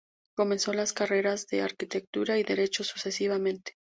[0.35, 3.73] Comenzó las carreras de arquitectura y derecho, sucesivamente.